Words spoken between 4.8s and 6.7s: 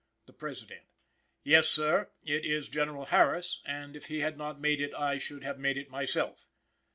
it, I should have made it myself.